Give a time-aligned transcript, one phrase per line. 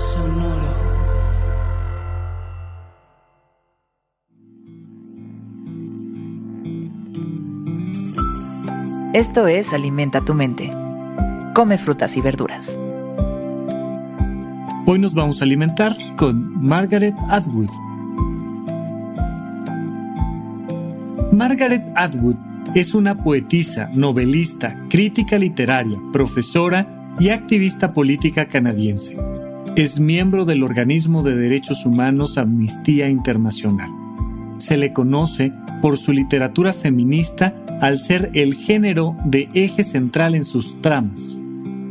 [0.00, 0.70] Sonoro.
[9.12, 10.70] Esto es Alimenta tu mente.
[11.54, 12.78] Come frutas y verduras.
[14.86, 17.68] Hoy nos vamos a alimentar con Margaret Atwood.
[21.32, 22.36] Margaret Atwood
[22.74, 29.29] es una poetisa, novelista, crítica literaria, profesora y activista política canadiense.
[29.76, 33.88] Es miembro del organismo de derechos humanos Amnistía Internacional.
[34.58, 40.44] Se le conoce por su literatura feminista al ser el género de eje central en
[40.44, 41.38] sus tramas.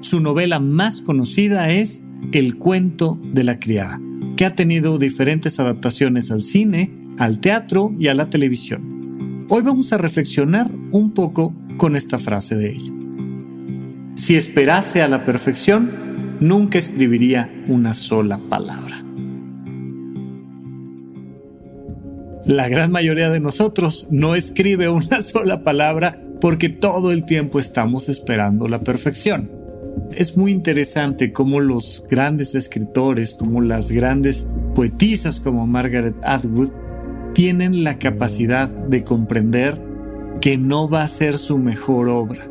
[0.00, 2.02] Su novela más conocida es
[2.32, 4.00] El cuento de la criada,
[4.36, 9.44] que ha tenido diferentes adaptaciones al cine, al teatro y a la televisión.
[9.50, 12.92] Hoy vamos a reflexionar un poco con esta frase de ella.
[14.14, 16.05] Si esperase a la perfección,
[16.40, 19.02] nunca escribiría una sola palabra.
[22.46, 28.08] La gran mayoría de nosotros no escribe una sola palabra porque todo el tiempo estamos
[28.08, 29.50] esperando la perfección.
[30.14, 36.70] Es muy interesante cómo los grandes escritores, como las grandes poetisas como Margaret Atwood,
[37.34, 39.82] tienen la capacidad de comprender
[40.40, 42.46] que no va a ser su mejor obra,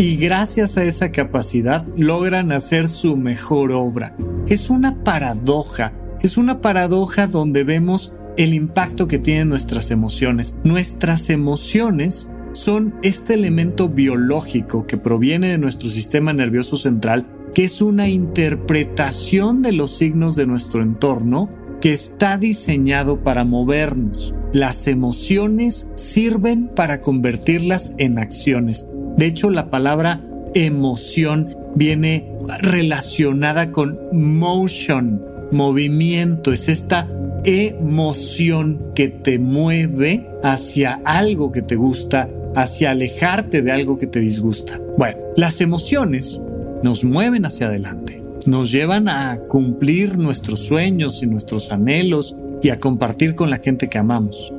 [0.00, 4.16] y gracias a esa capacidad logran hacer su mejor obra.
[4.48, 10.56] Es una paradoja, es una paradoja donde vemos el impacto que tienen nuestras emociones.
[10.64, 17.82] Nuestras emociones son este elemento biológico que proviene de nuestro sistema nervioso central, que es
[17.82, 21.50] una interpretación de los signos de nuestro entorno
[21.82, 24.34] que está diseñado para movernos.
[24.52, 28.86] Las emociones sirven para convertirlas en acciones.
[29.20, 30.18] De hecho, la palabra
[30.54, 32.32] emoción viene
[32.62, 35.22] relacionada con motion,
[35.52, 36.54] movimiento.
[36.54, 37.06] Es esta
[37.44, 44.20] emoción que te mueve hacia algo que te gusta, hacia alejarte de algo que te
[44.20, 44.80] disgusta.
[44.96, 46.40] Bueno, las emociones
[46.82, 52.80] nos mueven hacia adelante, nos llevan a cumplir nuestros sueños y nuestros anhelos y a
[52.80, 54.54] compartir con la gente que amamos.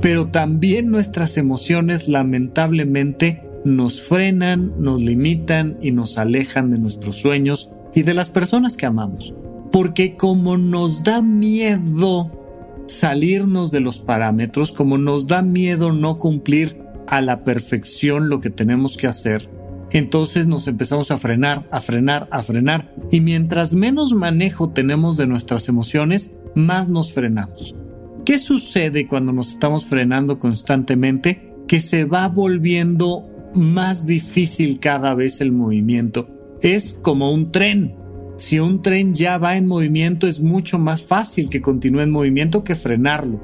[0.00, 7.70] Pero también nuestras emociones lamentablemente nos frenan, nos limitan y nos alejan de nuestros sueños
[7.94, 9.34] y de las personas que amamos.
[9.72, 12.30] Porque como nos da miedo
[12.86, 18.50] salirnos de los parámetros, como nos da miedo no cumplir a la perfección lo que
[18.50, 19.48] tenemos que hacer,
[19.90, 22.92] entonces nos empezamos a frenar, a frenar, a frenar.
[23.10, 27.76] Y mientras menos manejo tenemos de nuestras emociones, más nos frenamos.
[28.24, 31.54] ¿Qué sucede cuando nos estamos frenando constantemente?
[31.68, 36.28] Que se va volviendo más difícil cada vez el movimiento.
[36.62, 37.96] Es como un tren.
[38.36, 42.64] Si un tren ya va en movimiento es mucho más fácil que continúe en movimiento
[42.64, 43.40] que frenarlo.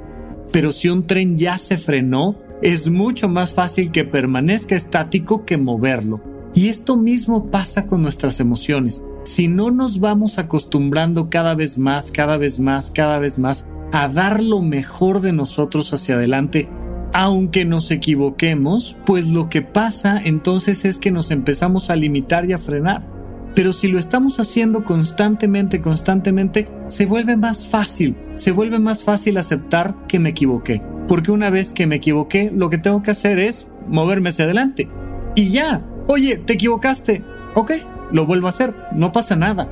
[0.52, 5.58] Pero si un tren ya se frenó, es mucho más fácil que permanezca estático que
[5.58, 6.20] moverlo.
[6.54, 9.04] Y esto mismo pasa con nuestras emociones.
[9.24, 14.08] Si no nos vamos acostumbrando cada vez más, cada vez más, cada vez más a
[14.08, 16.68] dar lo mejor de nosotros hacia adelante,
[17.12, 22.52] aunque nos equivoquemos, pues lo que pasa entonces es que nos empezamos a limitar y
[22.52, 23.06] a frenar.
[23.54, 29.38] Pero si lo estamos haciendo constantemente, constantemente, se vuelve más fácil, se vuelve más fácil
[29.38, 30.82] aceptar que me equivoqué.
[31.08, 34.88] Porque una vez que me equivoqué, lo que tengo que hacer es moverme hacia adelante.
[35.34, 37.24] Y ya, oye, te equivocaste.
[37.54, 37.72] Ok,
[38.12, 39.68] lo vuelvo a hacer, no pasa nada.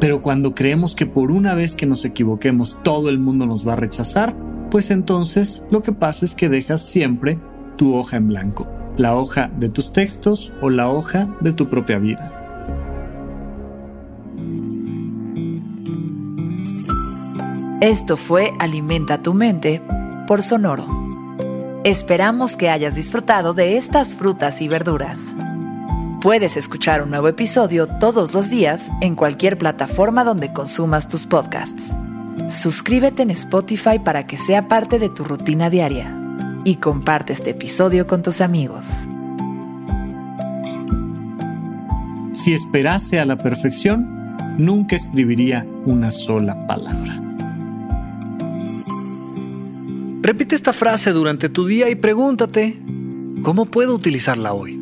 [0.00, 3.74] Pero cuando creemos que por una vez que nos equivoquemos todo el mundo nos va
[3.74, 4.34] a rechazar,
[4.72, 7.38] pues entonces lo que pasa es que dejas siempre
[7.76, 8.66] tu hoja en blanco,
[8.96, 12.32] la hoja de tus textos o la hoja de tu propia vida.
[17.82, 19.82] Esto fue Alimenta tu mente
[20.26, 20.86] por Sonoro.
[21.84, 25.34] Esperamos que hayas disfrutado de estas frutas y verduras.
[26.22, 31.94] Puedes escuchar un nuevo episodio todos los días en cualquier plataforma donde consumas tus podcasts.
[32.48, 36.18] Suscríbete en Spotify para que sea parte de tu rutina diaria
[36.64, 39.06] y comparte este episodio con tus amigos.
[42.32, 47.20] Si esperase a la perfección, nunca escribiría una sola palabra.
[50.22, 52.80] Repite esta frase durante tu día y pregúntate,
[53.42, 54.81] ¿cómo puedo utilizarla hoy?